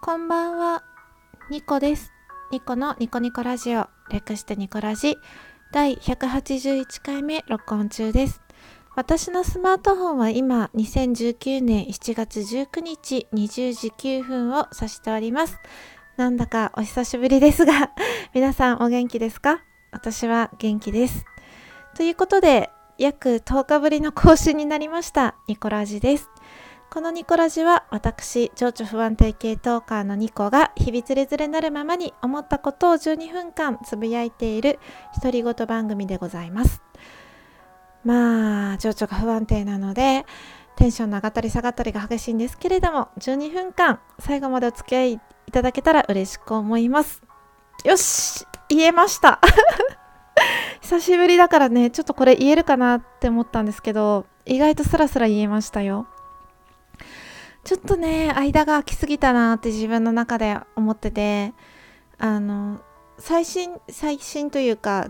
[0.00, 0.84] こんばんは、
[1.50, 2.12] ニコです。
[2.52, 5.16] ニコのニコニコラジオ、略してニコラジ、
[5.72, 8.40] 第181回目録音中です。
[8.94, 15.58] 私のスマートフォンは今、2019年7月19日20時9分を指しております。
[16.16, 17.90] なんだかお久しぶりですが、
[18.32, 19.62] 皆さんお元気ですか？
[19.90, 21.26] 私は元気です。
[21.96, 26.30] ということで、約10日ぶりの更新になりました、ニコラジです。
[26.90, 34.78] このニコラジは私、情緒不安定系トーカーのニコが日々つれづれなるままに思ったことを12分間つぶやいている
[35.22, 36.80] 独り言番組でございます。
[38.04, 40.24] まあ、情緒が不安定なので、
[40.76, 45.20] テンションの上がったり下がったりが激しいんですけれども、12分間最後までお付き合いい
[45.52, 47.22] ただけたら嬉しく思います。
[47.84, 49.40] よし言えました
[50.80, 56.06] 久しぶりだからね、ちょっとこれ言えるかなって思ったんですけど、意外とスラスラ言えましたよ。
[57.64, 61.52] ちょっとね間が空きすぎたなって自分の中で思ってて
[62.18, 62.80] あの
[63.18, 65.08] 最新最新というか、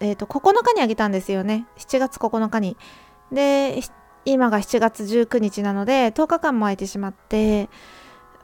[0.00, 1.66] えー、と9日にあげたんですよね。
[1.78, 2.76] 7月9日に。
[3.32, 3.80] で
[4.24, 7.68] 今が7月19日なので10日間も空いてしまって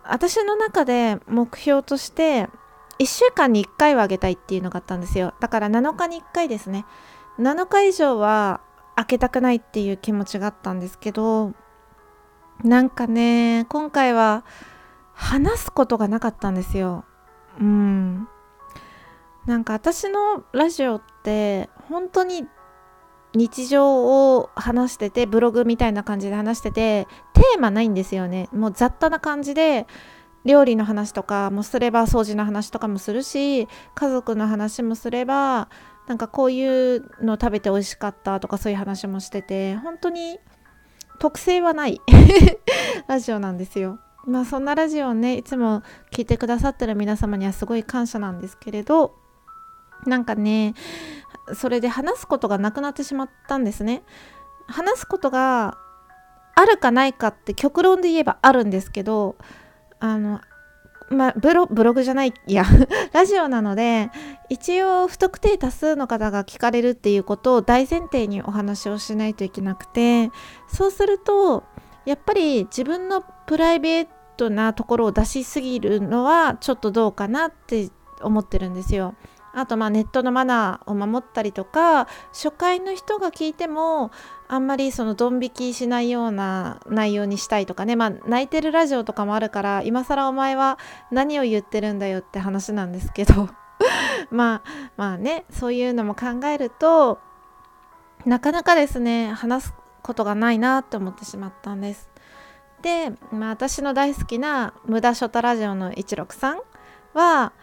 [0.05, 2.49] 私の中で目標として
[2.99, 5.35] 1週間に1回はあげたいっていうのがあったんですよ。
[5.41, 6.85] だから7日に1回ですね。
[7.39, 8.61] 7日以上は
[8.97, 11.53] 開けたくないっていう気持ちがあったんですけど
[12.63, 14.45] なんかね今回は
[15.13, 17.05] 話すことがなかったんですよ。
[17.61, 18.29] うん。
[19.47, 22.47] なんか私のラジオって本当に
[23.35, 28.49] 日常を話しててブログみたいな感じで話しててテーマないんですよね。
[28.53, 29.87] もう雑多な感じで
[30.45, 35.69] 料理の話とかもすれば掃除の話とかもするし家族の話もすれば
[36.07, 40.39] なんかこういうの食べて美味しかったとかそういう話もしてて本当に
[41.19, 42.01] 特性はない
[43.09, 43.99] ラジオなんですよ。
[44.27, 49.15] まあそんなラジオをねいつも聞いてくださってる皆様にはすごい感謝なんですけれど
[50.07, 50.75] なんかね
[51.55, 54.03] それで話すことがなくなってしまったんですね。
[54.67, 55.77] 話すことが
[56.55, 59.37] あるかないかって極論で言えばあるんですけど
[60.01, 60.41] あの
[61.11, 62.65] まあ、ブロブログじゃないいや
[63.13, 64.11] ラジオなので
[64.49, 70.31] 一応不特定多数の方が聞かれるっていうことを大前提にお話をしないといけなくて
[70.69, 71.65] そうすると
[72.05, 77.91] やっぱり自分のプライベートなところを出しすぎるのはちょっとどうかなって
[78.21, 79.15] 思ってるんですよ。
[79.55, 84.11] あとまあネットのマナーを守ったりとか初回の人が聞いても
[84.49, 90.79] あんまりそのドン引きしないような内容にしたいとかねまあ泣いてるラジオとかもあるから今更お前は
[91.11, 93.49] 何を言ってるんだよって話なんですけど
[94.31, 97.21] まあまあねそういうのも考えると
[98.27, 102.11] なかなかですね話すことがないなって思ってしまったんです。
[102.83, 106.61] で、まあ、私の大好きな無駄ショタラジオの一六さん
[107.15, 107.55] は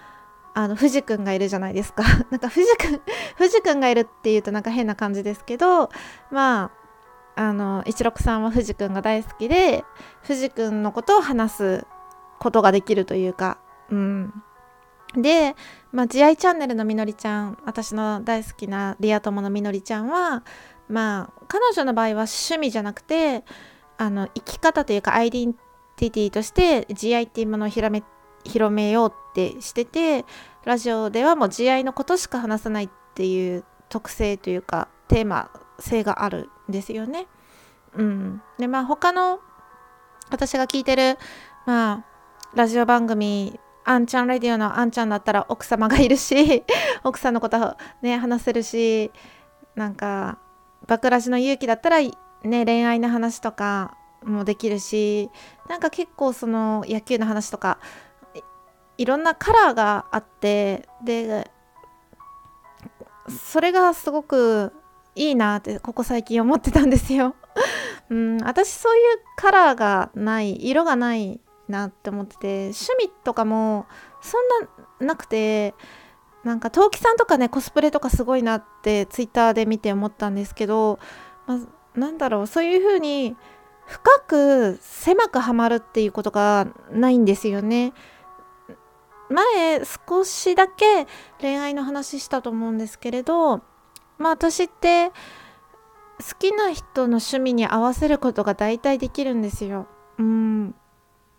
[0.54, 2.04] あの藤くんがいるじゃないですか。
[2.30, 3.02] なんか藤くん
[3.38, 5.90] 藤くんがいるっていうとなんか変な感じですけど
[6.30, 6.72] ま
[7.36, 9.86] ああの一六さんは藤くんが大好きで
[10.24, 11.88] 藤くんのことを話す
[12.40, 13.58] ことができるというか
[13.90, 14.44] うん。
[15.16, 15.56] で、
[15.92, 20.44] まあ、慈愛チャンネルのみのりちゃん私の大好きなリア友のみのりちゃんは
[20.88, 23.44] まあ彼女の場合は趣味じゃなくて
[23.98, 25.54] あの生き方というかアイデン
[25.96, 28.04] ティティとして慈愛っていうものを広め
[28.44, 30.26] 広めようってしてて
[30.66, 37.28] ラジオではもう慈愛のことしか話さないっていう特性というかテーマ性があるんですよね。
[37.96, 39.40] うん、でまあ他の
[40.30, 41.18] 私が聞いてる
[41.66, 42.06] まあ
[42.56, 46.64] ラジオ番組あんちゃんレディオのあんちゃんだったら奥様がいるし
[47.04, 49.12] 奥さんのことね話せるし
[49.76, 50.38] なんか
[50.88, 52.14] バクラジの勇気だったらね
[52.44, 55.30] 恋愛の話とかもできるし
[55.68, 57.80] なんか結構その野球の話とか
[59.02, 61.50] いろんなカラーがあってで
[63.28, 64.74] それがすごく
[65.16, 67.36] いいなってここ最近思ってたんですよ。
[68.12, 73.88] うん、私そういうカラーがない色がないなって思ってて趣味とかも
[74.22, 74.48] そん
[75.00, 75.74] ななくて
[76.44, 81.00] なんか陶器さんとかねコスプレとかすごいなってツイッターで見て思ったんですけど、
[81.48, 81.60] ま、
[81.96, 83.36] なんだろうそういう風に
[83.88, 87.94] 深く狭くはまるっていうことがないんですよね。
[89.32, 91.08] 前少しだけ
[91.40, 93.62] 恋愛の話したと思うんですけれど
[94.18, 95.16] まあ私って好
[96.38, 99.88] きな人の趣味に合わせることが大体できるんですよ。
[100.20, 100.76] うん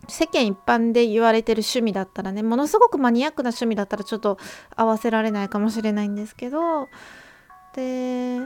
[0.09, 4.37] 世間一般で言われてる趣味だったらねものすごくマニアックな趣味だったらちょっと
[4.75, 6.89] 合わせられないかもしれないんですけど
[7.73, 8.39] で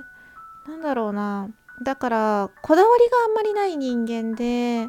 [0.67, 1.49] なんだろうな
[1.83, 4.87] だからこだわりがあんまりない人間で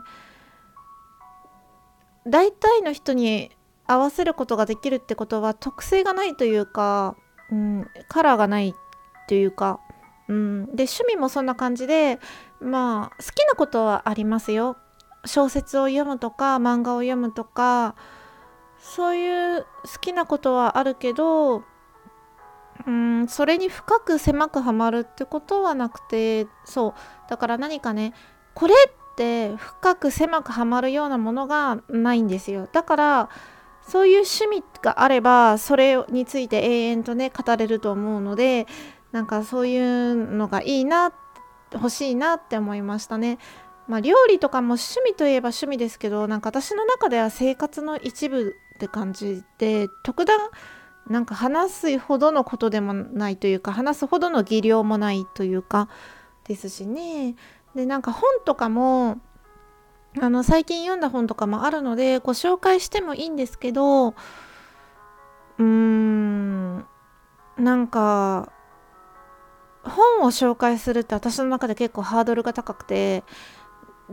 [2.26, 3.50] 大体の人に
[3.88, 7.16] 合わせることができるってことは特性がないというか、
[7.50, 8.74] うん、カラーがない
[9.26, 9.80] というか、
[10.28, 12.20] うん、で趣味もそんな感じで
[12.60, 14.76] まあ好きなことはありますよ。
[15.24, 17.96] 小説を読むとか漫画を読むとか
[18.78, 21.64] そういう好きなことはあるけど
[22.86, 26.94] うんそれに深く狭くはまるってことはなくてそう
[27.28, 28.14] だから何かね
[28.54, 32.68] これって深く狭くはまるようなものがないんですよ。
[32.72, 33.28] だから
[33.88, 38.66] そういう趣味があればそれについて永遠とね語れると思うので
[39.12, 41.12] なんかそういうのがいいな
[41.72, 43.38] 欲しいなって思いましたね。
[43.88, 50.36] まあ、料理とかも趣味といえば趣味ですけどなんか私の中では生活の一部って感じで特段
[51.08, 55.88] なんか話すほどのことでもないというか話すほどの技量もないというか
[56.46, 57.34] ですしね
[57.74, 59.22] でなんか本とかも
[60.20, 66.86] あの最近読んだ本とかもあるのでご紹介してもいいんですけどうーん
[67.56, 68.52] なんか
[69.82, 73.24] 本を紹介するって私の中で結構ハードルが高くて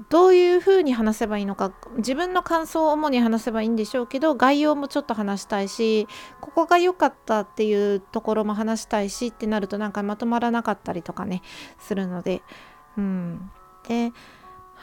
[0.10, 6.07] どういうふうに話せばいいのか自分の感想を主に話せばいいんでしょうけど概要もちょっと話したいし
[6.42, 11.42] ここが良かったっていうところも話したいしってなるとなんかまとまらなかったりとかね
[11.80, 12.42] するので。
[12.98, 13.52] うん。
[13.88, 14.12] で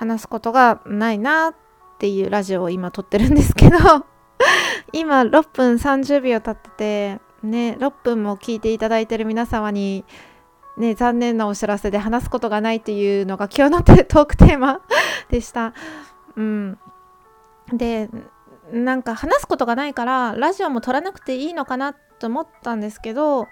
[0.02, 1.54] 話すことがないなっ
[1.98, 3.78] ていうラジオを今撮ってるんですけど
[4.92, 10.04] 今6分30秒経っててね6分も聞いていただいてる皆様に
[10.76, 14.80] ね、残念なお知らせで話すことがないというのが今日のトークテーマ
[15.28, 15.74] でした。
[16.34, 16.78] うん、
[17.70, 18.08] で
[18.72, 23.48] なんか話すことがないからラジオも撮らなくていいのかなと思ったんですけど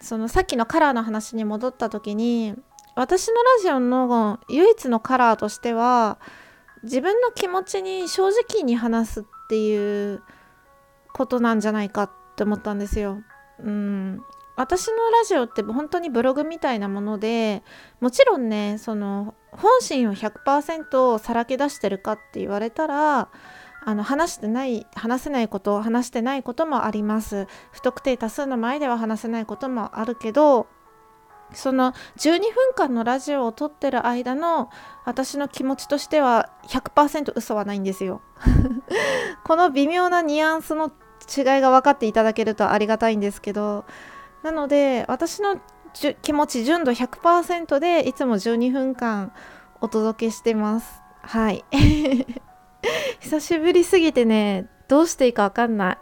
[0.00, 2.54] そのさっきのカラーの話に戻った時に
[2.98, 6.18] 私のラジオの唯一のカラーとしては
[6.82, 10.20] 自分の気持ちに正直に話すっていう
[11.12, 13.22] ことなんじゃないかって思ったんですよ。
[13.60, 14.20] うん、
[14.56, 17.62] 私のラジオって本当にブログみたいなもので
[18.00, 23.28] もちろんねその本心を100%さらけ出してるかって言われたら
[23.84, 30.66] あの話してない話せないこと話してないこともあります不特定多数の前では話せないこともあるけど
[31.52, 34.70] その12分間のラジオを撮ってる間の
[35.04, 38.20] 私の気持ちとしては100%嘘はないんですよ。
[39.44, 40.92] この微妙なニュアンスの
[41.36, 43.84] 違いが分かっていただけるとありがたいんですけど
[44.42, 45.60] なので私の
[46.22, 49.32] 気持ち純度100%でいつも12分間
[49.80, 51.02] お届けしてます。
[51.22, 51.64] はい。
[53.20, 55.98] 久しぶりすぎてねどうしていいかわかんない。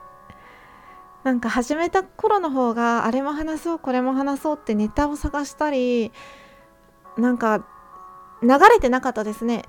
[1.26, 6.12] なんか始めた頃の方があれも話そうこれも話そうってネタを探したり
[7.18, 7.66] なんか
[8.44, 9.64] 流れてなかったですね。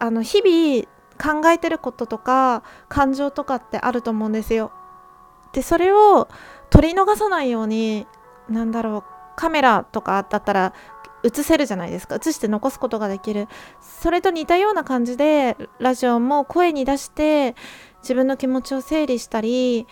[0.00, 4.72] あの日々考えてることとか感情とかってあると思うんですよ。
[5.52, 6.26] でそれを
[6.68, 8.08] 取り逃さないように
[8.48, 10.74] なんだろうカメラとかだったら
[11.22, 12.16] 映せるじゃないですか。
[12.16, 13.46] 映して残すことができる。
[13.80, 17.54] それと似たような感じでラジオも声に出して
[18.02, 19.86] 自分の気持ちを整理したり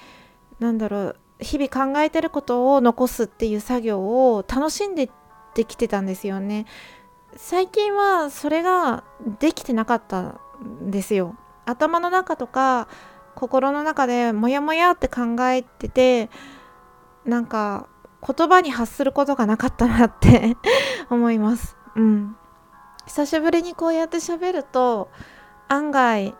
[0.59, 5.11] なんだろう日々考えてることを残すっていう作業を楽しんで
[5.55, 6.67] できてたんですよね
[7.37, 9.05] 最近はそれが
[9.39, 11.37] できてなかったんですよ
[11.67, 12.89] 頭の中とか
[13.35, 16.31] 心の中でモヤモヤって考えてて
[17.25, 17.89] なんか
[18.27, 20.57] 言葉に発することがなかったなって
[21.11, 21.77] 思います。
[21.95, 22.37] うん。
[23.07, 25.11] 久しぶりにこうやって喋ると
[25.69, 26.35] 案外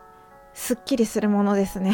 [0.53, 1.93] すっきりするものですね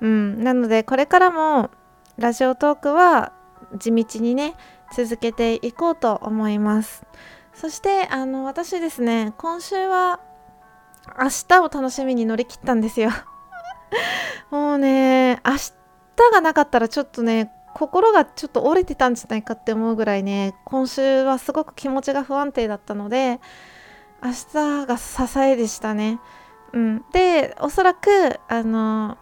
[0.00, 0.42] うん。
[0.42, 1.70] なのでこれからも
[2.18, 3.32] ラジオトークは
[3.76, 4.54] 地道にね
[4.94, 7.04] 続けていこうと思います。
[7.56, 10.20] そしてあの私ですね今週は
[11.18, 13.10] 明日を楽しみに乗り切ったんですよ
[14.50, 15.72] もうね明日
[16.32, 23.40] がなかったらちょっとね心がちょっと折れてたんじゃないかって思うぐらいね今週はすごく気持ちが不安定だったので
[24.22, 26.20] 明日が支えでしたね。
[26.72, 29.18] うん、でおそらくあの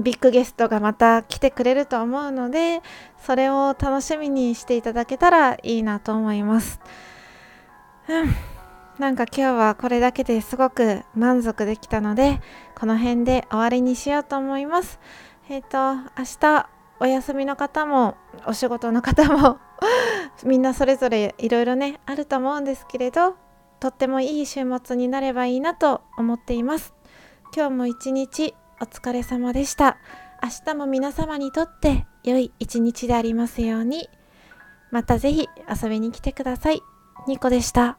[0.00, 2.82] ビッグゲストがまた来てくれると思うので
[3.24, 6.80] それを楽しみにしていただけたらいいなと思います。
[8.08, 8.52] うん
[8.98, 12.40] なんか今日はこれだけですごく満足できたので
[12.78, 15.00] この辺で終わりにしようと思います。
[15.48, 16.68] えっ、ー、と明日
[17.00, 19.58] お休みの方もお仕事の方も
[20.44, 23.34] みんなそれぞれいろいろねあると思うんですけれど
[23.80, 26.94] とってもいい週末になればいいなと思っています
[27.54, 29.98] 今日も一日お疲れ様でした。
[30.42, 34.08] 明日も皆様にとって良い一日でありますように。
[34.90, 35.48] またぜひ
[35.82, 36.82] 遊びに来てください。
[37.26, 37.98] ニコでした。